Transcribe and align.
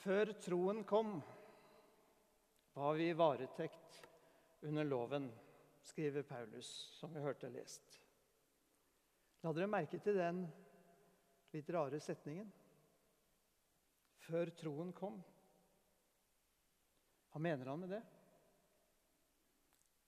Før 0.00 0.30
troen 0.40 0.84
kom, 0.88 1.18
var 2.72 2.94
vi 2.96 3.10
i 3.10 3.16
varetekt 3.16 3.98
under 4.64 4.86
loven, 4.86 5.26
skriver 5.84 6.24
Paulus, 6.24 6.70
som 6.96 7.12
vi 7.12 7.20
hørte 7.20 7.50
lest. 7.52 7.98
La 9.44 9.52
dere 9.52 9.68
merke 9.68 10.00
til 10.00 10.16
den 10.16 10.40
litt 11.52 11.68
rare 11.76 12.00
setningen. 12.00 12.48
Før 14.24 14.52
troen 14.56 14.94
kom. 14.96 15.20
Hva 17.30 17.44
mener 17.44 17.68
han 17.68 17.84
med 17.84 17.92
det? 17.92 18.02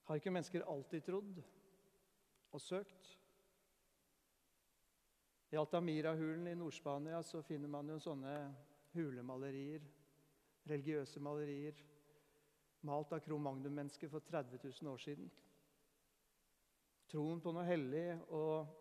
Har 0.09 0.18
ikke 0.18 0.32
mennesker 0.32 0.64
alltid 0.72 1.04
trodd 1.04 1.39
og 2.53 2.61
søkt? 2.61 3.13
I 5.53 5.61
Altamira-hulen 5.61 6.49
i 6.49 6.57
Nord-Spania 6.57 7.21
så 7.29 7.45
finner 7.45 7.68
man 7.68 7.93
jo 7.93 8.00
sånne 8.00 8.36
hulemalerier, 8.95 9.85
religiøse 10.69 11.21
malerier, 11.21 11.79
malt 12.89 13.13
av 13.14 13.23
Cro-Magnum-mennesker 13.25 14.11
for 14.11 14.25
30 14.27 14.59
000 14.64 14.93
år 14.93 15.03
siden. 15.03 15.31
Troen 17.13 17.43
på 17.45 17.53
noe 17.53 17.67
hellig 17.69 18.07
og 18.33 18.73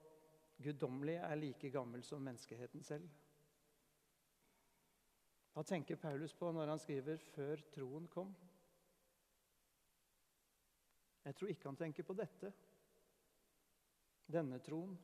guddommelig 0.62 1.18
er 1.20 1.40
like 1.40 1.72
gammel 1.74 2.04
som 2.05 2.24
menneskeheten 2.24 2.84
selv. 2.86 3.10
Hva 5.52 5.66
tenker 5.68 6.00
Paulus 6.00 6.34
på 6.34 6.52
når 6.55 6.72
han 6.72 6.80
skriver 6.80 7.18
'før 7.18 7.64
troen 7.76 8.08
kom'? 8.08 8.36
Jeg 11.26 11.36
tror 11.36 11.50
ikke 11.50 11.68
han 11.68 11.78
tenker 11.78 12.04
på 12.04 12.14
dette. 12.14 12.54
Denne 14.32 14.60
troen. 14.60 14.96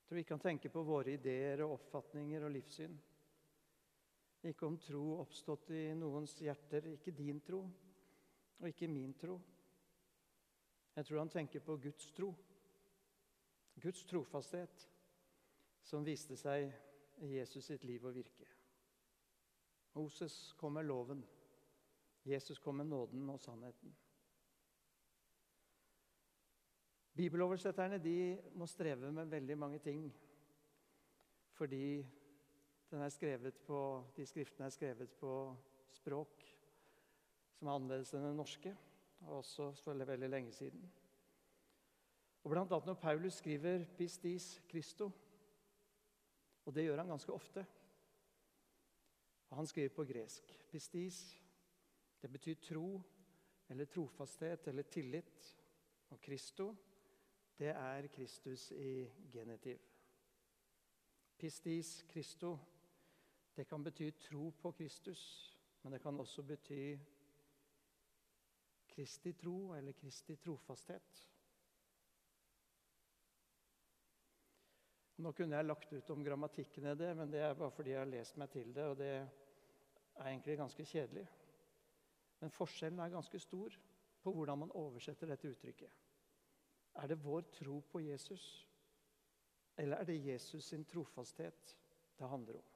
Jeg 0.00 0.08
tror 0.08 0.18
ikke 0.18 0.34
han 0.34 0.40
tenker 0.40 0.68
på 0.68 0.82
våre 0.82 1.12
ideer 1.12 1.62
og 1.64 1.72
oppfatninger 1.72 2.44
og 2.44 2.50
livssyn. 2.50 2.98
Ikke 4.46 4.66
om 4.66 4.76
tro 4.78 5.18
oppstått 5.18 5.72
i 5.74 5.82
noens 5.98 6.36
hjerter, 6.38 6.92
ikke 6.94 7.14
din 7.16 7.40
tro 7.42 7.64
og 8.58 8.68
ikke 8.68 8.88
min 8.90 9.14
tro. 9.18 9.38
Jeg 10.94 11.06
tror 11.06 11.18
han 11.18 11.30
tenker 11.30 11.62
på 11.62 11.76
Guds 11.82 12.10
tro, 12.14 12.32
Guds 13.78 14.04
trofasthet, 14.06 14.86
som 15.82 16.06
viste 16.06 16.36
seg 16.38 16.70
i 17.22 17.34
Jesus 17.38 17.66
sitt 17.70 17.84
liv 17.86 18.04
og 18.06 18.14
virke. 18.14 18.46
Moses 19.94 20.52
kom 20.58 20.74
med 20.78 20.86
loven, 20.86 21.22
Jesus 22.26 22.58
kom 22.58 22.78
med 22.78 22.90
nåden 22.90 23.30
og 23.30 23.40
sannheten. 23.40 23.94
Bibeloversetterne 27.18 27.98
de 27.98 28.38
må 28.54 28.66
streve 28.70 29.10
med 29.10 29.30
veldig 29.30 29.58
mange 29.58 29.78
ting 29.82 30.04
fordi 31.58 32.06
på, 33.66 33.80
de 34.16 34.26
skriftene 34.26 34.66
er 34.66 34.74
skrevet 34.74 35.10
på 35.20 35.32
språk 35.92 36.44
som 37.58 37.68
er 37.68 37.74
annerledes 37.74 38.14
enn 38.14 38.24
det 38.24 38.36
norske, 38.36 38.72
og 39.26 39.40
også 39.40 39.72
for 39.82 39.94
veldig 40.06 40.28
lenge 40.30 40.52
siden. 40.52 40.84
Og 42.44 42.50
Blant 42.50 42.72
annet 42.72 42.86
når 42.86 42.94
Paulus 42.94 43.40
skriver 43.42 43.84
'pistis 43.96 44.62
Christo', 44.70 45.10
og 46.64 46.74
det 46.74 46.84
gjør 46.84 46.96
han 46.96 47.08
ganske 47.08 47.32
ofte 47.32 47.66
og 49.50 49.56
Han 49.56 49.66
skriver 49.66 49.88
på 49.88 50.04
gresk. 50.04 50.64
Pistis 50.70 51.42
det 52.22 52.32
betyr 52.32 52.54
tro 52.54 53.02
eller 53.68 53.84
trofasthet 53.84 54.68
eller 54.68 54.82
tillit. 54.82 55.56
Og 56.08 56.18
Christo 56.24 56.74
det 57.58 57.68
er 57.68 58.06
Kristus 58.06 58.70
i 58.70 59.08
genitiv. 59.32 59.78
Pistis 61.38 62.06
Christo, 62.10 62.58
det 63.58 63.64
kan 63.64 63.82
bety 63.82 64.10
tro 64.10 64.50
på 64.50 64.70
Kristus, 64.72 65.20
men 65.82 65.92
det 65.92 65.98
kan 65.98 66.20
også 66.20 66.42
bety 66.46 66.98
Kristi 68.86 69.32
tro 69.32 69.72
eller 69.74 69.92
Kristi 69.98 70.36
trofasthet. 70.36 71.24
Nå 75.18 75.32
kunne 75.34 75.58
jeg 75.58 75.66
lagt 75.66 75.92
ut 75.92 76.14
om 76.14 76.22
grammatikken 76.22 76.86
i 76.86 76.94
det, 76.94 77.10
men 77.18 77.34
det 77.34 77.42
er 77.42 77.58
bare 77.58 77.74
fordi 77.74 77.96
jeg 77.96 77.98
har 78.04 78.12
lest 78.12 78.38
meg 78.38 78.54
til 78.54 78.70
det, 78.78 78.86
og 78.86 78.96
det 79.02 79.10
er 79.16 79.26
egentlig 80.28 80.58
ganske 80.62 80.86
kjedelig. 80.92 81.26
Men 82.38 82.54
forskjellen 82.54 83.02
er 83.02 83.16
ganske 83.18 83.42
stor 83.42 83.74
på 84.22 84.38
hvordan 84.38 84.62
man 84.62 84.74
oversetter 84.78 85.34
dette 85.34 85.50
uttrykket. 85.50 85.90
Er 86.94 87.10
det 87.10 87.18
vår 87.26 87.50
tro 87.58 87.80
på 87.90 88.06
Jesus, 88.06 88.48
eller 89.76 89.96
er 89.96 90.12
det 90.14 90.22
Jesus 90.30 90.70
sin 90.70 90.86
trofasthet 90.86 91.78
det 92.18 92.28
handler 92.28 92.62
om? 92.62 92.74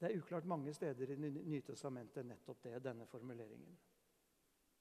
Det 0.00 0.06
er 0.06 0.18
uklart 0.18 0.44
mange 0.44 0.74
steder 0.74 1.10
i 1.10 1.16
Nytestamentet 1.30 2.26
nettopp 2.26 2.62
det, 2.62 2.84
denne 2.84 3.06
formuleringen. 3.06 3.78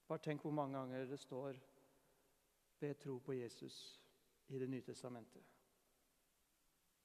Bare 0.07 0.19
tenk 0.23 0.41
hvor 0.41 0.51
mange 0.51 0.77
ganger 0.77 1.05
det 1.05 1.19
står 1.19 1.55
'ved 2.79 2.95
tro 2.95 3.17
på 3.19 3.33
Jesus' 3.33 3.99
i 4.47 4.59
Det 4.59 4.69
nye 4.69 4.81
testamentet. 4.81 5.43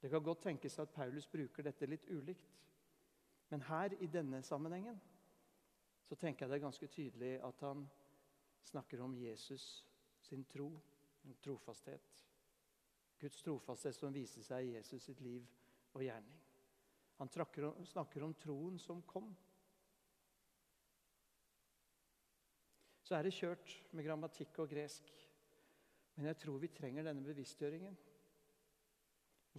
Det 0.03 0.11
kan 0.11 0.23
godt 0.23 0.43
tenkes 0.43 0.79
at 0.79 0.91
Paulus 0.91 1.27
bruker 1.27 1.63
dette 1.63 1.87
litt 1.87 2.07
ulikt. 2.11 2.59
Men 3.49 3.63
her, 3.63 3.93
i 4.01 4.07
denne 4.07 4.43
sammenhengen, 4.43 5.01
så 6.05 6.15
tenker 6.15 6.47
jeg 6.47 6.51
det 6.51 6.57
er 6.57 6.67
ganske 6.67 6.87
tydelig 6.87 7.45
at 7.45 7.61
han 7.61 7.91
snakker 8.63 9.01
om 9.01 9.19
Jesus 9.19 9.87
sin 10.21 10.45
tro, 10.45 10.81
en 11.25 11.37
trofasthet. 11.43 12.25
Guds 13.21 13.43
trofasthet 13.43 13.95
som 13.95 14.15
viser 14.15 14.43
seg 14.43 14.67
i 14.67 14.75
Jesus 14.77 15.03
sitt 15.03 15.21
liv 15.21 15.47
og 15.93 16.03
gjerning. 16.03 16.52
Han 17.23 17.29
snakker 17.87 18.23
om 18.23 18.35
troen 18.35 18.79
som 18.83 18.99
kom. 19.07 19.29
Så 23.07 23.15
er 23.15 23.23
det 23.23 23.37
kjørt 23.37 23.77
med 23.95 24.03
grammatikk 24.09 24.59
og 24.65 24.73
gresk. 24.73 25.13
Men 26.17 26.27
jeg 26.33 26.41
tror 26.43 26.59
vi 26.59 26.71
trenger 26.75 27.07
denne 27.07 27.23
bevisstgjøringen. 27.23 27.95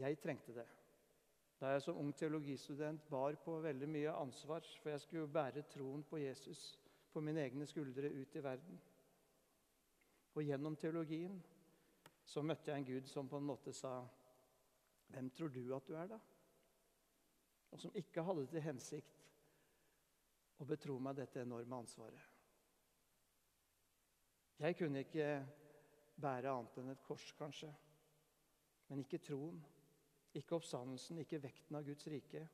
Jeg 0.04 0.20
trengte 0.20 0.58
det. 0.58 0.66
Da 1.62 1.72
jeg 1.72 1.86
som 1.86 2.02
ung 2.02 2.12
teologistudent 2.12 3.08
bar 3.08 3.40
på 3.46 3.56
veldig 3.64 3.88
mye 3.88 4.18
ansvar, 4.26 4.68
for 4.82 4.92
jeg 4.92 5.06
skulle 5.06 5.32
bære 5.32 5.64
troen 5.72 6.04
på 6.04 6.20
Jesus 6.20 6.66
på 7.16 7.24
mine 7.24 7.46
egne 7.48 7.70
skuldre 7.70 8.12
ut 8.12 8.36
i 8.36 8.44
verden. 8.44 8.84
Og 10.36 10.44
gjennom 10.44 10.76
teologien 10.76 11.40
så 12.28 12.44
møtte 12.44 12.74
jeg 12.74 12.84
en 12.84 12.92
Gud 12.92 13.08
som 13.08 13.32
på 13.32 13.40
en 13.40 13.50
måte 13.54 13.72
sa 13.72 14.02
Hvem 15.16 15.32
tror 15.32 15.56
du 15.56 15.64
at 15.76 15.88
du 15.88 15.96
er, 15.96 16.12
da? 16.12 16.20
Og 17.74 17.82
som 17.82 17.96
ikke 17.98 18.24
hadde 18.26 18.46
til 18.52 18.62
hensikt 18.62 19.24
å 20.62 20.68
betro 20.70 21.00
meg 21.02 21.18
dette 21.18 21.42
enorme 21.42 21.82
ansvaret. 21.82 22.30
Jeg 24.62 24.78
kunne 24.78 25.02
ikke 25.02 25.30
bære 26.22 26.52
annet 26.54 26.78
enn 26.80 26.94
et 26.94 27.02
kors, 27.04 27.32
kanskje. 27.36 27.72
Men 28.88 29.02
ikke 29.02 29.20
troen, 29.26 29.58
ikke 30.38 30.60
oppstandelsen, 30.60 31.24
ikke 31.24 31.42
vekten 31.42 31.80
av 31.80 31.88
Guds 31.88 32.08
rike. 32.14 32.46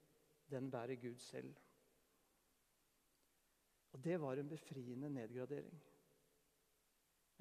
Den 0.49 0.71
bærer 0.71 0.95
Gud 1.01 1.19
selv. 1.21 1.51
Og 3.91 4.01
det 4.05 4.15
var 4.21 4.39
en 4.39 4.49
befriende 4.49 5.09
nedgradering. 5.11 5.83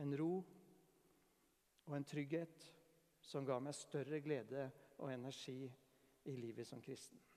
En 0.02 0.14
ro 0.18 0.32
og 1.86 1.96
en 1.96 2.06
trygghet 2.06 2.68
som 3.24 3.46
ga 3.46 3.58
meg 3.62 3.76
større 3.76 4.20
glede 4.24 4.68
og 4.98 5.12
energi 5.12 5.60
i 6.28 6.36
livet 6.36 6.66
som 6.68 6.82
kristen. 6.82 7.27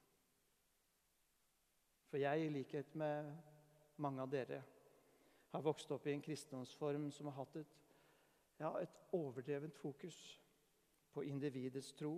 For 2.11 2.19
jeg, 2.19 2.43
i 2.43 2.51
likhet 2.51 2.95
med 2.99 3.31
mange 4.03 4.19
av 4.19 4.31
dere, 4.31 4.59
har 5.51 5.63
vokst 5.63 5.91
opp 5.95 6.07
i 6.07 6.11
en 6.11 6.23
kristendomsform 6.23 7.07
som 7.15 7.29
har 7.29 7.37
hatt 7.37 7.55
et, 7.61 7.77
ja, 8.59 8.71
et 8.83 8.97
overdrevent 9.15 9.79
fokus 9.79 10.17
på 11.15 11.23
individets 11.27 11.93
tro 11.95 12.13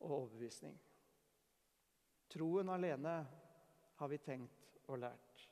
og 0.00 0.10
overbevisning. 0.10 0.74
Troen 2.34 2.74
alene 2.74 3.14
har 3.98 4.10
vi 4.10 4.18
tenkt 4.22 4.78
og 4.88 4.98
lært. 5.06 5.46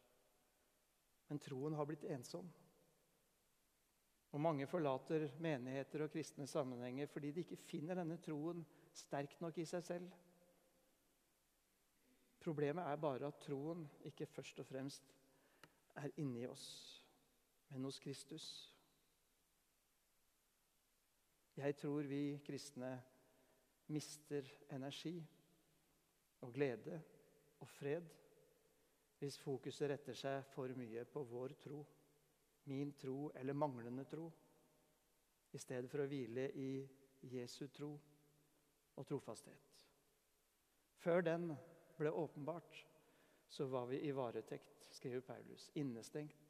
Men 1.30 1.40
troen 1.42 1.74
har 1.78 1.86
blitt 1.88 2.04
ensom. 2.10 2.50
Og 4.34 4.42
Mange 4.42 4.66
forlater 4.68 5.30
menigheter 5.40 6.04
og 6.04 6.12
kristne 6.12 6.46
sammenhenger 6.50 7.06
fordi 7.08 7.30
de 7.32 7.46
ikke 7.46 7.62
finner 7.70 8.02
denne 8.02 8.18
troen 8.22 8.66
sterk 8.94 9.38
nok 9.40 9.62
i 9.62 9.64
seg 9.68 9.86
selv. 9.86 10.10
Problemet 12.46 12.86
er 12.86 12.96
bare 13.02 13.26
at 13.26 13.40
troen 13.42 13.82
ikke 14.06 14.26
først 14.30 14.60
og 14.62 14.66
fremst 14.68 15.08
er 15.98 16.12
inni 16.22 16.44
oss, 16.46 16.66
men 17.72 17.84
hos 17.88 17.98
Kristus. 17.98 18.46
Jeg 21.56 21.76
tror 21.80 22.06
vi 22.06 22.38
kristne 22.46 22.92
mister 23.90 24.46
energi 24.70 25.16
og 26.46 26.52
glede 26.54 27.00
og 27.60 27.68
fred 27.68 28.06
hvis 29.18 29.38
fokuset 29.40 29.90
retter 29.90 30.14
seg 30.14 30.44
for 30.52 30.70
mye 30.78 31.02
på 31.08 31.22
vår 31.26 31.54
tro 31.64 31.80
min 32.66 32.92
tro 32.98 33.30
eller 33.34 33.54
manglende 33.54 34.04
tro, 34.04 34.26
i 35.52 35.58
stedet 35.58 35.90
for 35.90 36.02
å 36.02 36.08
hvile 36.10 36.50
i 36.58 36.70
Jesu 37.30 37.68
tro 37.72 37.92
og 38.96 39.06
trofasthet. 39.06 39.86
Før 40.98 41.22
den 41.22 41.52
ble 41.96 42.10
åpenbart, 42.10 42.86
så 43.48 43.66
var 43.70 43.86
vi 43.86 44.00
i 44.06 44.12
varetekt, 44.12 44.86
skriver 44.90 45.20
Paulus. 45.20 45.70
Innestengt. 45.74 46.42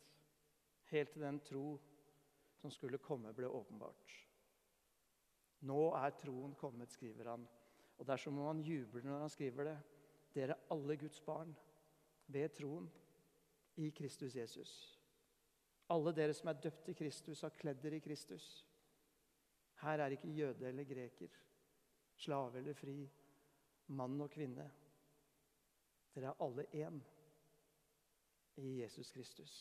Helt 0.91 1.13
til 1.13 1.23
den 1.23 1.41
tro 1.41 1.79
som 2.61 2.71
skulle 2.71 2.99
komme, 3.03 3.33
ble 3.35 3.49
åpenbart. 3.49 4.13
Nå 5.67 5.81
er 5.99 6.15
troen 6.21 6.55
kommet, 6.59 6.93
skriver 6.93 7.33
han. 7.33 7.47
Og 7.97 8.07
Derfor 8.07 8.31
må 8.31 8.47
han 8.49 8.63
juble 8.65 9.03
når 9.05 9.25
han 9.25 9.33
skriver 9.33 9.71
det. 9.71 9.77
Dere 10.37 10.57
er 10.57 10.73
alle 10.75 10.97
Guds 11.01 11.21
barn 11.25 11.55
ved 12.27 12.53
troen 12.55 12.89
i 13.81 13.91
Kristus 13.91 14.37
Jesus. 14.37 14.73
Alle 15.91 16.13
dere 16.13 16.35
som 16.35 16.51
er 16.51 16.61
døpt 16.61 16.85
til 16.89 16.97
Kristus, 16.99 17.43
har 17.47 17.55
kledd 17.57 17.81
dere 17.83 18.01
i 18.01 18.05
Kristus. 18.05 18.65
Her 19.83 20.03
er 20.03 20.17
ikke 20.17 20.33
jøde 20.35 20.69
eller 20.69 20.85
greker, 20.89 21.33
slave 22.17 22.59
eller 22.59 22.75
fri, 22.75 22.97
mann 23.87 24.21
og 24.21 24.31
kvinne. 24.33 24.67
Dere 26.17 26.33
er 26.33 26.43
alle 26.43 26.65
én 26.73 27.01
i 28.57 28.81
Jesus 28.81 29.11
Kristus. 29.13 29.57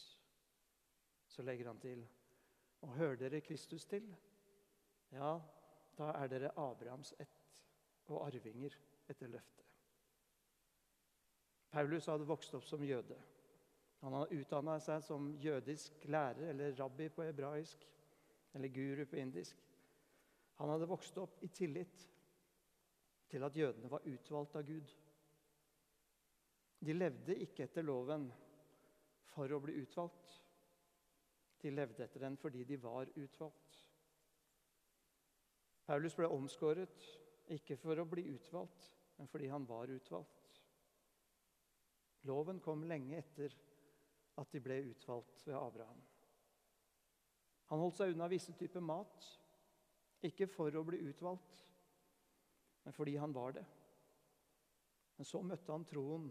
Så 1.28 1.44
legger 1.44 1.68
han 1.68 1.80
til 1.84 2.06
og 2.82 2.96
hører 2.96 3.16
dere 3.20 3.42
Kristus 3.42 3.86
til, 3.86 4.08
ja, 5.12 5.36
da 5.98 6.12
er 6.22 6.32
dere 6.32 6.54
Abrahams 6.60 7.14
ett 7.20 7.42
og 8.08 8.28
arvinger 8.28 8.76
etter 9.10 9.28
løftet. 9.28 9.66
Paulus 11.76 12.08
hadde 12.08 12.28
vokst 12.28 12.54
opp 12.56 12.64
som 12.64 12.84
jøde. 12.88 13.18
Han 14.00 14.14
hadde 14.16 14.40
utdanna 14.40 14.78
seg 14.80 15.04
som 15.04 15.32
jødisk 15.42 16.06
lærer, 16.08 16.52
eller 16.54 16.76
rabbi 16.80 17.10
på 17.10 17.26
hebraisk, 17.26 17.84
eller 18.54 18.72
guru 18.72 19.06
på 19.10 19.20
indisk. 19.20 19.60
Han 20.62 20.72
hadde 20.72 20.88
vokst 20.88 21.18
opp 21.20 21.42
i 21.44 21.50
tillit 21.52 22.06
til 23.28 23.44
at 23.44 23.58
jødene 23.58 23.92
var 23.92 24.06
utvalgt 24.08 24.56
av 24.56 24.64
Gud. 24.68 24.94
De 26.80 26.94
levde 26.94 27.38
ikke 27.46 27.66
etter 27.66 27.86
loven 27.86 28.28
for 29.32 29.52
å 29.52 29.60
bli 29.64 29.78
utvalgt. 29.82 30.36
De 31.62 31.72
levde 31.74 32.04
etter 32.06 32.26
den 32.26 32.38
fordi 32.38 32.64
de 32.68 32.78
var 32.82 33.10
utvalgt. 33.16 33.80
Paulus 35.86 36.16
ble 36.18 36.30
omskåret 36.34 37.06
ikke 37.54 37.78
for 37.78 38.00
å 38.02 38.08
bli 38.10 38.26
utvalgt, 38.34 38.90
men 39.18 39.30
fordi 39.30 39.50
han 39.52 39.66
var 39.70 39.92
utvalgt. 39.94 40.60
Loven 42.26 42.60
kom 42.60 42.84
lenge 42.90 43.20
etter 43.22 43.54
at 44.42 44.52
de 44.52 44.62
ble 44.62 44.80
utvalgt 44.90 45.46
ved 45.46 45.56
Abraham. 45.60 46.02
Han 47.70 47.82
holdt 47.82 48.00
seg 48.00 48.14
unna 48.14 48.28
visse 48.30 48.54
typer 48.58 48.82
mat, 48.82 49.28
ikke 50.26 50.48
for 50.50 50.74
å 50.74 50.84
bli 50.86 51.00
utvalgt, 51.06 51.62
men 52.86 52.94
fordi 52.94 53.16
han 53.22 53.34
var 53.34 53.56
det. 53.58 53.66
Men 55.18 55.30
så 55.30 55.42
møtte 55.46 55.72
han 55.72 55.86
troen, 55.88 56.28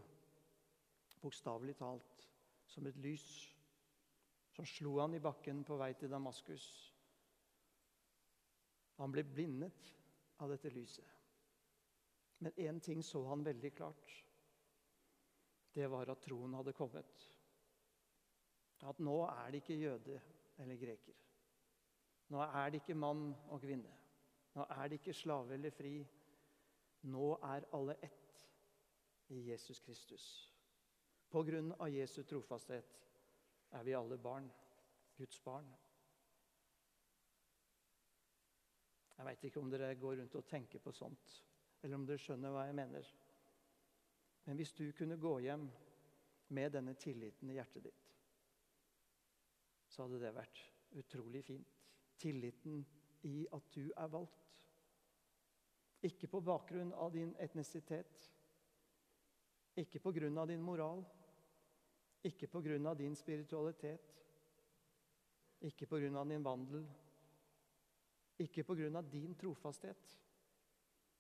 bokstavelig 1.24 1.76
talt, 1.80 2.28
som 2.68 2.86
et 2.86 3.00
lys 3.00 3.26
som 4.54 4.66
slo 4.66 4.98
han 5.00 5.16
i 5.16 5.22
bakken 5.22 5.64
på 5.66 5.76
vei 5.80 5.90
til 5.98 6.12
Damaskus. 6.12 6.66
Han 9.00 9.10
ble 9.10 9.24
blindet 9.26 9.88
av 10.38 10.52
dette 10.52 10.70
lyset. 10.70 11.10
Men 12.38 12.54
én 12.60 12.78
ting 12.80 13.02
så 13.02 13.24
han 13.26 13.44
veldig 13.46 13.72
klart 13.74 14.20
det 15.74 15.88
var 15.90 16.10
at 16.12 16.22
troen 16.22 16.54
hadde 16.54 16.72
kommet. 16.76 17.24
At 18.86 19.00
nå 19.02 19.16
er 19.26 19.50
det 19.50 19.62
ikke 19.62 19.80
jøde 19.80 20.20
eller 20.62 20.78
greker. 20.78 21.16
Nå 22.30 22.42
er 22.44 22.70
det 22.70 22.82
ikke 22.82 22.94
mann 22.94 23.32
og 23.48 23.60
kvinne. 23.64 23.90
Nå 24.54 24.66
er 24.70 24.88
det 24.88 25.00
ikke 25.00 25.16
slave 25.18 25.56
eller 25.56 25.74
fri. 25.74 25.96
Nå 27.10 27.32
er 27.42 27.66
alle 27.74 27.96
ett 28.06 28.44
i 29.34 29.40
Jesus 29.50 29.80
Kristus. 29.80 30.53
På 31.34 31.42
grunn 31.42 31.72
av 31.72 31.88
Jesu 31.90 32.20
trofasthet 32.22 32.92
er 33.74 33.82
vi 33.82 33.94
alle 33.98 34.14
barn. 34.22 34.44
Guds 35.18 35.40
barn. 35.42 35.66
Jeg 39.16 39.26
veit 39.26 39.46
ikke 39.48 39.58
om 39.58 39.72
dere 39.72 39.88
går 39.98 40.20
rundt 40.20 40.36
og 40.38 40.46
tenker 40.46 40.78
på 40.84 40.92
sånt, 40.94 41.32
eller 41.82 41.98
om 41.98 42.04
dere 42.06 42.22
skjønner 42.22 42.54
hva 42.54 42.68
jeg 42.68 42.76
mener. 42.78 43.08
Men 44.44 44.60
hvis 44.60 44.76
du 44.78 44.84
kunne 44.94 45.18
gå 45.18 45.32
hjem 45.42 45.64
med 46.54 46.70
denne 46.76 46.94
tilliten 47.02 47.50
i 47.50 47.58
hjertet 47.58 47.88
ditt, 47.88 48.06
så 49.90 50.06
hadde 50.06 50.22
det 50.22 50.32
vært 50.38 50.62
utrolig 51.02 51.42
fint. 51.48 51.74
Tilliten 52.14 52.78
i 53.26 53.42
at 53.58 53.74
du 53.74 53.88
er 53.90 54.14
valgt. 54.14 54.54
Ikke 56.06 56.30
på 56.30 56.44
bakgrunn 56.46 56.94
av 56.94 57.10
din 57.18 57.34
etnisitet, 57.42 58.30
ikke 59.82 59.98
på 59.98 60.14
grunn 60.14 60.38
av 60.38 60.46
din 60.46 60.62
moral, 60.62 61.02
ikke 62.24 62.48
av 62.86 62.96
din 62.96 63.16
spiritualitet, 63.16 64.12
ikke 65.60 65.86
av 66.16 66.28
din 66.28 66.44
vandel, 66.44 66.86
ikke 68.38 68.64
av 68.96 69.10
din 69.10 69.34
trofasthet, 69.34 70.18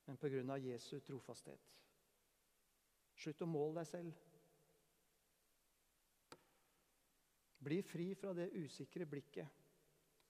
men 0.06 0.50
av 0.50 0.58
Jesu 0.58 1.00
trofasthet. 1.00 1.60
Slutt 3.14 3.42
å 3.42 3.46
måle 3.46 3.80
deg 3.80 3.86
selv. 3.86 4.14
Bli 7.64 7.82
fri 7.82 8.14
fra 8.14 8.34
det 8.36 8.50
usikre 8.52 9.06
blikket 9.06 9.62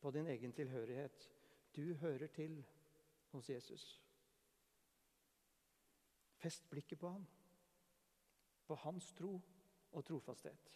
på 0.00 0.10
din 0.14 0.26
egen 0.26 0.52
tilhørighet. 0.52 1.30
Du 1.74 1.94
hører 1.94 2.26
til 2.26 2.60
hos 3.32 3.48
Jesus. 3.50 4.00
Fest 6.38 6.68
blikket 6.70 7.00
på 7.00 7.08
ham, 7.08 7.24
på 8.66 8.74
hans 8.84 9.12
tro 9.16 9.40
og 9.94 10.04
trofasthet. 10.04 10.72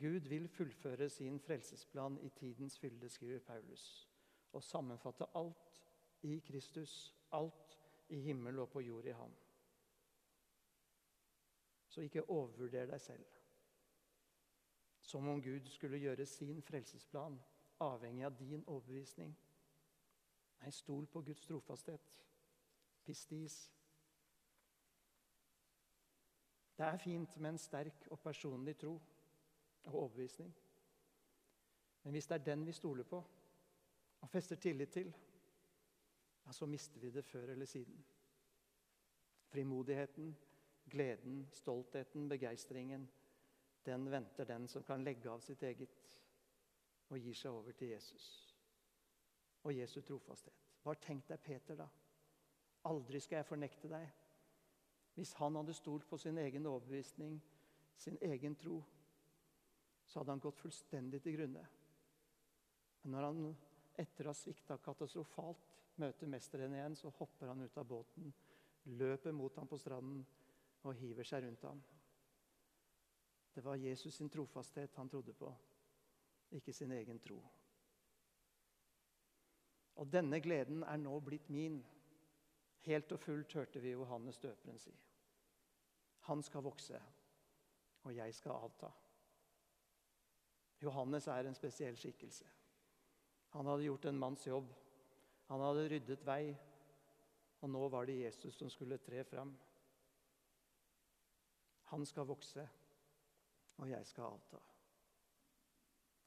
Gud 0.00 0.28
vil 0.28 0.48
fullføre 0.48 1.08
sin 1.08 1.40
frelsesplan 1.40 2.18
i 2.22 2.28
tidens 2.28 2.78
fylde, 2.78 3.08
skriver 3.08 3.38
Paulus, 3.38 4.08
og 4.52 4.62
sammenfatte 4.62 5.26
alt 5.36 5.84
i 6.22 6.38
Kristus, 6.38 7.14
alt 7.32 7.78
i 8.08 8.20
himmel 8.20 8.58
og 8.58 8.70
på 8.70 8.80
jord 8.80 9.04
i 9.04 9.16
ham. 9.16 9.34
Så 11.88 12.00
ikke 12.00 12.30
overvurder 12.30 12.86
deg 12.86 13.00
selv. 13.00 13.24
Som 15.00 15.28
om 15.28 15.42
Gud 15.42 15.68
skulle 15.68 15.98
gjøre 15.98 16.26
sin 16.26 16.62
frelsesplan 16.62 17.40
avhengig 17.82 18.24
av 18.24 18.36
din 18.38 18.64
overbevisning. 18.66 19.32
Nei, 20.62 20.70
stol 20.70 21.06
på 21.10 21.22
Guds 21.26 21.42
trofasthet. 21.46 22.18
Pistis. 23.04 23.64
Det 26.82 26.88
er 26.88 26.96
fint 26.98 27.36
med 27.38 27.50
en 27.50 27.58
sterk 27.62 28.08
og 28.10 28.18
personlig 28.18 28.72
tro 28.76 28.96
og 29.84 29.94
overbevisning. 29.94 30.54
Men 32.02 32.10
hvis 32.10 32.26
det 32.26 32.34
er 32.34 32.44
den 32.44 32.66
vi 32.66 32.72
stoler 32.72 33.04
på 33.04 33.20
og 34.20 34.28
fester 34.28 34.56
tillit 34.56 34.90
til, 34.90 35.12
ja, 36.46 36.52
så 36.52 36.66
mister 36.66 37.00
vi 37.00 37.10
det 37.10 37.24
før 37.24 37.52
eller 37.52 37.66
siden. 37.66 38.04
Frimodigheten, 39.46 40.36
gleden, 40.90 41.48
stoltheten, 41.52 42.28
begeistringen, 42.28 43.10
den 43.86 44.10
venter 44.10 44.44
den 44.44 44.68
som 44.68 44.82
kan 44.82 45.04
legge 45.04 45.30
av 45.30 45.40
sitt 45.40 45.62
eget 45.62 46.18
og 47.08 47.18
gir 47.18 47.34
seg 47.34 47.60
over 47.60 47.78
til 47.78 47.94
Jesus. 47.94 48.26
Og 49.62 49.78
Jesu 49.78 50.00
trofasthet. 50.00 50.66
Bare 50.82 50.98
tenk 50.98 51.28
deg 51.30 51.38
Peter, 51.46 51.78
da. 51.78 51.86
Aldri 52.90 53.20
skal 53.20 53.36
jeg 53.36 53.50
fornekte 53.52 53.88
deg. 53.88 54.10
Hvis 55.14 55.34
han 55.36 55.56
hadde 55.58 55.74
stolt 55.76 56.06
på 56.08 56.18
sin 56.18 56.38
egen 56.38 56.66
overbevisning, 56.66 57.36
sin 57.96 58.18
egen 58.22 58.56
tro, 58.56 58.80
så 60.06 60.20
hadde 60.20 60.32
han 60.32 60.42
gått 60.42 60.60
fullstendig 60.60 61.22
til 61.22 61.36
grunne. 61.36 61.64
Men 63.02 63.14
når 63.16 63.26
han 63.28 63.56
etter 64.02 64.26
å 64.26 64.32
ha 64.32 64.36
svikta 64.36 64.78
katastrofalt 64.82 65.68
møter 66.00 66.30
mesteren 66.30 66.74
igjen, 66.76 66.96
så 66.96 67.12
hopper 67.18 67.52
han 67.52 67.60
ut 67.60 67.78
av 67.78 67.88
båten, 67.88 68.32
løper 68.98 69.34
mot 69.36 69.56
ham 69.56 69.68
på 69.68 69.78
stranden 69.78 70.24
og 70.82 70.96
hiver 70.98 71.28
seg 71.28 71.44
rundt 71.44 71.66
ham. 71.68 71.82
Det 73.52 73.64
var 73.64 73.76
Jesus 73.76 74.16
sin 74.16 74.30
trofasthet 74.32 74.96
han 74.96 75.10
trodde 75.12 75.34
på, 75.36 75.50
ikke 76.56 76.72
sin 76.72 76.92
egen 76.96 77.20
tro. 77.20 77.38
Og 80.00 80.08
denne 80.08 80.40
gleden 80.40 80.82
er 80.88 80.96
nå 81.00 81.18
blitt 81.20 81.50
min. 81.52 81.82
Helt 82.82 83.12
og 83.12 83.20
fullt 83.20 83.52
hørte 83.54 83.80
vi 83.80 83.94
Johannes 83.94 84.38
døperen 84.42 84.78
si. 84.78 84.92
Han 86.26 86.42
skal 86.42 86.62
vokse, 86.62 86.98
og 88.02 88.16
jeg 88.16 88.34
skal 88.34 88.52
avta. 88.52 88.90
Johannes 90.82 91.26
er 91.30 91.46
en 91.46 91.54
spesiell 91.54 91.96
skikkelse. 91.98 92.46
Han 93.54 93.66
hadde 93.66 93.86
gjort 93.86 94.08
en 94.10 94.18
manns 94.18 94.46
jobb. 94.46 94.70
Han 95.50 95.60
hadde 95.60 95.88
ryddet 95.92 96.26
vei, 96.26 96.54
og 97.60 97.70
nå 97.70 97.82
var 97.92 98.06
det 98.08 98.22
Jesus 98.22 98.56
som 98.58 98.70
skulle 98.70 98.98
tre 98.98 99.22
fram. 99.24 99.52
Han 101.92 102.06
skal 102.06 102.26
vokse, 102.26 102.64
og 103.76 103.90
jeg 103.90 104.06
skal 104.06 104.32
avta. 104.32 104.58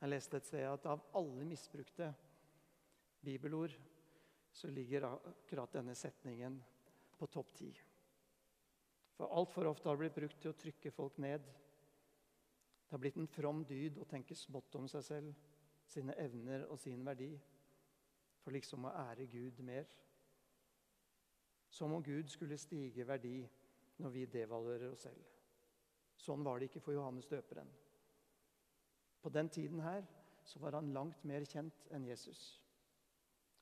Jeg 0.02 0.12
leste 0.12 0.38
et 0.38 0.48
sted 0.48 0.68
at 0.70 0.86
av 0.92 1.04
alle 1.18 1.48
misbrukte 1.50 2.12
bibelord 3.26 3.74
så 4.56 4.68
ligger 4.68 5.04
akkurat 5.04 5.74
denne 5.76 5.96
setningen 5.96 6.64
på 7.18 7.28
topp 7.28 7.52
ti. 7.58 7.74
For 9.16 9.28
altfor 9.28 9.68
ofte 9.68 9.90
har 9.90 9.98
det 9.98 10.06
blitt 10.06 10.16
brukt 10.16 10.40
til 10.44 10.52
å 10.54 10.60
trykke 10.60 10.92
folk 10.96 11.18
ned. 11.24 11.44
Det 12.86 12.96
har 12.96 13.02
blitt 13.04 13.20
en 13.20 13.28
from 13.28 13.66
dyd 13.68 14.00
å 14.00 14.08
tenke 14.08 14.36
smått 14.36 14.76
om 14.80 14.88
seg 14.92 15.04
selv, 15.04 15.36
sine 15.88 16.16
evner 16.24 16.66
og 16.72 16.80
sin 16.80 17.04
verdi, 17.06 17.34
for 18.44 18.56
liksom 18.56 18.88
å 18.88 18.96
ære 19.06 19.28
Gud 19.32 19.60
mer. 19.68 19.88
Som 21.70 21.92
om 21.98 22.04
Gud 22.04 22.32
skulle 22.32 22.60
stige 22.60 23.08
verdi 23.08 23.42
når 24.00 24.16
vi 24.16 24.26
devaluerer 24.26 24.92
oss 24.92 25.08
selv. 25.08 25.32
Sånn 26.16 26.44
var 26.48 26.60
det 26.60 26.70
ikke 26.70 26.84
for 26.84 26.96
Johannes 26.96 27.28
døperen. 27.28 27.68
På 29.20 29.30
den 29.36 29.50
tiden 29.50 29.84
her 29.84 30.06
så 30.48 30.64
var 30.64 30.80
han 30.80 30.94
langt 30.96 31.24
mer 31.28 31.44
kjent 31.44 31.90
enn 31.92 32.08
Jesus. 32.08 32.54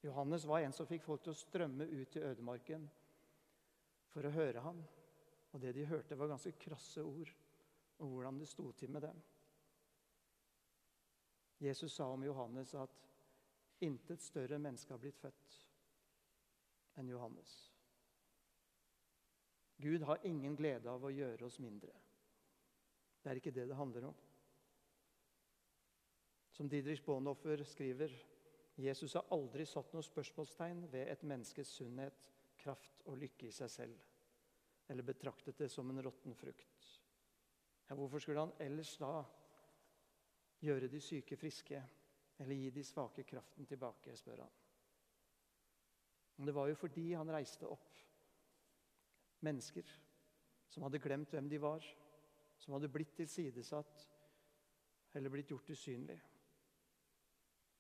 Johannes 0.03 0.45
var 0.45 0.60
en 0.60 0.74
som 0.75 0.88
fikk 0.88 1.05
folk 1.05 1.24
til 1.24 1.31
å 1.31 1.39
strømme 1.39 1.86
ut 1.88 2.17
i 2.19 2.24
ødemarken 2.27 2.89
for 4.12 4.27
å 4.27 4.33
høre 4.36 4.63
ham. 4.65 4.81
Og 5.53 5.62
det 5.62 5.72
de 5.77 5.86
hørte, 5.88 6.17
var 6.19 6.31
ganske 6.33 6.51
krasse 6.60 7.03
ord 7.03 7.29
om 8.03 8.10
hvordan 8.12 8.39
det 8.41 8.50
sto 8.50 8.65
til 8.75 8.91
med 8.91 9.05
dem. 9.05 9.22
Jesus 11.63 11.95
sa 11.95 12.10
om 12.12 12.25
Johannes 12.25 12.74
at 12.75 12.98
intet 13.86 14.22
større 14.22 14.60
menneske 14.60 14.91
har 14.91 15.00
blitt 15.00 15.22
født 15.22 15.55
enn 17.00 17.10
Johannes. 17.13 17.53
Gud 19.83 20.03
har 20.10 20.25
ingen 20.27 20.55
glede 20.60 20.91
av 20.91 21.03
å 21.03 21.13
gjøre 21.13 21.48
oss 21.48 21.62
mindre. 21.63 21.93
Det 23.24 23.31
er 23.31 23.39
ikke 23.39 23.55
det 23.55 23.69
det 23.69 23.79
handler 23.79 24.10
om. 24.12 24.19
Som 26.53 26.67
Didrik 26.69 27.05
Bonhoffer 27.05 27.63
skriver, 27.65 28.12
Jesus 28.75 29.13
har 29.13 29.29
aldri 29.35 29.65
satt 29.69 29.91
noe 29.93 30.05
spørsmålstegn 30.05 30.87
ved 30.91 31.11
et 31.11 31.23
menneskes 31.29 31.75
sunnhet, 31.77 32.29
kraft 32.57 33.03
og 33.05 33.19
lykke 33.21 33.47
i 33.49 33.53
seg 33.53 33.69
selv, 33.69 33.99
eller 34.89 35.05
betraktet 35.05 35.59
det 35.61 35.69
som 35.71 35.89
en 35.91 36.01
råtten 36.03 36.33
frukt. 36.37 36.87
Ja, 37.89 37.95
hvorfor 37.95 38.23
skulle 38.23 38.45
han 38.45 38.55
ellers 38.63 38.95
da 38.97 39.21
gjøre 40.63 40.89
de 40.89 41.01
syke 41.03 41.37
friske, 41.37 41.83
eller 42.39 42.57
gi 42.57 42.69
de 42.73 42.83
svake 42.87 43.25
kraften 43.29 43.67
tilbake, 43.69 44.15
spør 44.17 44.41
han. 44.41 44.55
Men 46.37 46.49
det 46.49 46.55
var 46.55 46.71
jo 46.71 46.79
fordi 46.79 47.11
han 47.13 47.29
reiste 47.29 47.69
opp 47.69 47.99
mennesker 49.45 49.85
som 50.73 50.87
hadde 50.87 51.01
glemt 51.03 51.29
hvem 51.29 51.49
de 51.51 51.59
var, 51.61 51.85
som 52.57 52.73
hadde 52.73 52.89
blitt 52.89 53.13
tilsidesatt 53.19 54.07
eller 55.13 55.29
blitt 55.29 55.51
gjort 55.51 55.69
usynlig. 55.69 56.17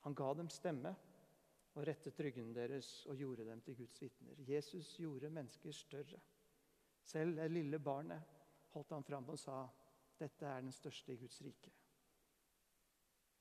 Han 0.03 0.15
ga 0.15 0.33
dem 0.33 0.49
stemme 0.51 0.91
og 1.73 1.85
rettet 1.87 2.19
ryggen 2.19 2.51
deres 2.53 3.05
og 3.09 3.17
gjorde 3.17 3.45
dem 3.47 3.61
til 3.63 3.77
Guds 3.77 4.01
vitner. 4.01 4.41
Jesus 4.47 4.95
gjorde 4.99 5.29
mennesker 5.29 5.71
større. 5.71 6.19
Selv 7.03 7.35
det 7.35 7.51
lille 7.51 7.79
barnet 7.79 8.21
holdt 8.73 8.91
han 8.91 9.03
fram 9.03 9.29
og 9.29 9.39
sa, 9.39 9.67
'Dette 10.19 10.45
er 10.45 10.61
den 10.61 10.71
største 10.71 11.13
i 11.13 11.17
Guds 11.17 11.41
rike'. 11.41 11.71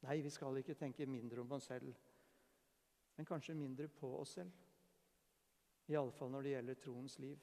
Nei, 0.03 0.21
vi 0.21 0.31
skal 0.31 0.57
ikke 0.57 0.75
tenke 0.75 1.07
mindre 1.07 1.41
om 1.41 1.53
oss 1.53 1.65
selv, 1.65 1.95
men 3.17 3.27
kanskje 3.27 3.55
mindre 3.55 3.89
på 3.89 4.19
oss 4.19 4.33
selv. 4.39 4.53
Iallfall 5.89 6.31
når 6.31 6.43
det 6.43 6.51
gjelder 6.51 6.75
troens 6.75 7.19
liv. 7.19 7.39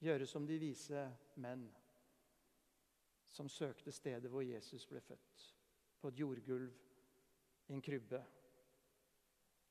Gjøre 0.00 0.26
som 0.26 0.46
de 0.46 0.58
vise 0.58 1.12
menn 1.36 1.66
som 3.28 3.48
søkte 3.48 3.92
stedet 3.92 4.30
hvor 4.30 4.40
Jesus 4.40 4.86
ble 4.86 5.00
født, 5.00 5.54
på 6.00 6.08
et 6.08 6.18
jordgulv 6.18 6.85
i 7.68 7.72
en 7.72 7.82
krybbe. 7.82 8.24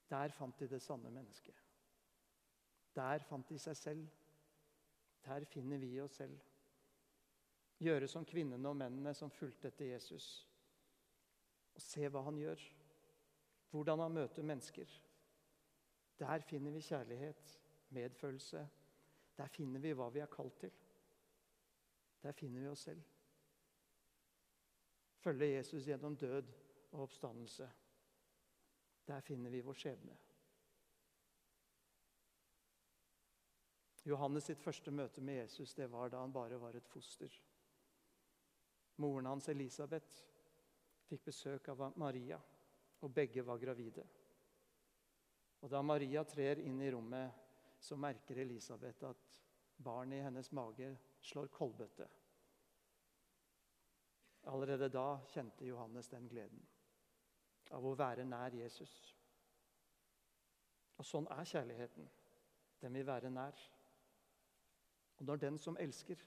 Der 0.10 0.30
fant 0.30 0.60
de 0.60 0.68
det 0.68 0.82
sanne 0.82 1.12
mennesket. 1.12 1.56
Der 2.96 3.24
fant 3.28 3.50
de 3.50 3.60
seg 3.60 3.78
selv. 3.78 4.08
Der 5.26 5.46
finner 5.50 5.78
vi 5.78 6.00
oss 6.02 6.20
selv. 6.22 6.38
Gjøre 7.82 8.08
som 8.08 8.26
kvinnene 8.26 8.70
og 8.70 8.78
mennene 8.78 9.14
som 9.14 9.32
fulgte 9.34 9.68
etter 9.68 9.90
Jesus. 9.96 10.28
Og 11.76 11.82
se 11.82 12.08
hva 12.08 12.22
han 12.24 12.38
gjør. 12.40 12.62
Hvordan 13.72 14.06
han 14.06 14.16
møter 14.16 14.44
mennesker. 14.44 14.92
Der 16.20 16.40
finner 16.48 16.72
vi 16.72 16.82
kjærlighet, 16.82 17.60
medfølelse. 17.90 18.68
Der 19.38 19.48
finner 19.52 19.80
vi 19.84 19.92
hva 19.92 20.08
vi 20.14 20.22
er 20.24 20.32
kalt 20.32 20.56
til. 20.60 20.72
Der 22.24 22.32
finner 22.32 22.62
vi 22.62 22.68
oss 22.68 22.86
selv. 22.88 23.02
Følge 25.20 25.56
Jesus 25.58 25.84
gjennom 25.84 26.16
død 26.18 26.54
og 26.92 27.02
oppstandelse. 27.02 27.68
Der 29.06 29.22
finner 29.22 29.50
vi 29.50 29.62
vår 29.62 29.78
skjebne. 29.78 30.16
Johannes 34.06 34.46
sitt 34.50 34.62
første 34.62 34.92
møte 34.94 35.22
med 35.22 35.40
Jesus 35.42 35.74
det 35.74 35.88
var 35.90 36.12
da 36.14 36.22
han 36.22 36.34
bare 36.34 36.60
var 36.62 36.78
et 36.78 36.90
foster. 36.90 37.32
Moren 39.02 39.26
hans, 39.26 39.50
Elisabeth, 39.50 40.20
fikk 41.10 41.26
besøk 41.26 41.70
av 41.74 41.82
Maria, 41.98 42.38
og 43.02 43.14
begge 43.14 43.44
var 43.46 43.62
gravide. 43.62 44.06
Og 45.62 45.72
Da 45.74 45.82
Maria 45.82 46.24
trer 46.24 46.62
inn 46.62 46.78
i 46.82 46.92
rommet, 46.94 47.34
så 47.82 47.98
merker 47.98 48.38
Elisabeth 48.42 49.10
at 49.10 49.42
barnet 49.78 50.20
i 50.20 50.24
hennes 50.24 50.52
mage 50.54 50.92
slår 51.22 51.50
kolbøtte. 51.54 52.08
Allerede 54.54 54.90
da 54.94 55.08
kjente 55.34 55.66
Johannes 55.66 56.10
den 56.14 56.30
gleden 56.30 56.62
av 57.72 57.86
å 57.86 57.96
være 57.98 58.26
nær 58.28 58.54
Jesus. 58.56 58.94
Og 60.98 61.06
sånn 61.06 61.28
er 61.34 61.48
kjærligheten. 61.50 62.08
Den 62.82 62.94
vil 62.94 63.08
være 63.08 63.32
nær. 63.34 63.60
Og 65.18 65.26
når 65.26 65.42
den 65.42 65.60
som 65.60 65.78
elsker, 65.80 66.20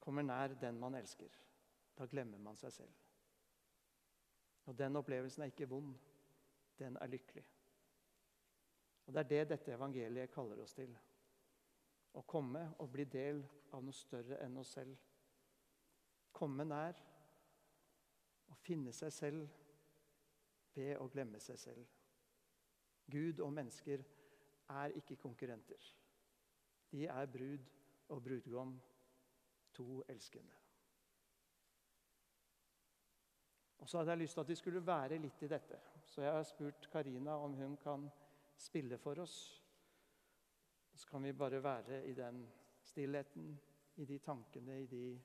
kommer 0.00 0.22
nær 0.22 0.54
den 0.60 0.78
man 0.80 0.94
elsker, 0.94 1.32
da 1.98 2.06
glemmer 2.06 2.38
man 2.38 2.56
seg 2.56 2.72
selv. 2.72 3.00
Og 4.64 4.78
den 4.78 4.96
opplevelsen 4.96 5.42
er 5.42 5.52
ikke 5.52 5.68
vond. 5.68 5.94
Den 6.78 6.96
er 7.00 7.06
lykkelig. 7.06 7.44
Og 9.06 9.12
Det 9.12 9.20
er 9.20 9.28
det 9.28 9.48
dette 9.48 9.72
evangeliet 9.72 10.32
kaller 10.32 10.62
oss 10.62 10.74
til. 10.74 10.94
Å 12.14 12.22
komme 12.22 12.62
og 12.78 12.90
bli 12.92 13.04
del 13.04 13.42
av 13.74 13.82
noe 13.84 13.94
større 13.94 14.38
enn 14.44 14.56
oss 14.56 14.72
selv. 14.78 14.96
Komme 16.32 16.64
nær 16.64 16.98
og 18.48 18.56
finne 18.56 18.92
seg 18.92 19.12
selv 19.12 19.63
ved 20.74 20.96
å 20.98 21.08
glemme 21.12 21.40
seg 21.40 21.58
selv. 21.58 21.86
Gud 23.10 23.40
og 23.44 23.52
mennesker 23.52 24.02
er 24.74 24.96
ikke 24.96 25.16
konkurrenter. 25.20 25.94
De 26.90 27.06
er 27.06 27.26
brud 27.26 27.70
og 28.08 28.22
brudgom, 28.22 28.76
to 29.74 30.04
elskende. 30.08 30.54
Og 33.78 33.88
så 33.88 33.98
hadde 33.98 34.10
jeg 34.10 34.18
lyst 34.18 34.34
til 34.34 34.40
at 34.40 34.48
vi 34.48 34.54
skulle 34.54 34.86
være 34.86 35.18
litt 35.18 35.42
i 35.42 35.48
dette. 35.50 35.80
Så 36.06 36.22
jeg 36.22 36.32
har 36.32 36.46
spurt 36.48 36.88
Karina 36.92 37.34
om 37.36 37.52
hun 37.58 37.76
kan 37.76 38.06
spille 38.56 38.98
for 38.98 39.18
oss. 39.20 39.36
Så 40.94 41.08
kan 41.08 41.22
vi 41.22 41.32
bare 41.32 41.62
være 41.62 42.04
i 42.06 42.14
den 42.14 42.46
stillheten, 42.82 43.60
i 43.96 44.04
de 44.04 44.18
tankene, 44.18 44.80
i 44.82 44.86
de 44.86 45.20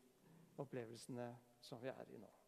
opplevelsene 0.58 1.30
som 1.62 1.82
vi 1.82 1.88
er 1.88 2.12
i 2.12 2.20
nå. 2.20 2.39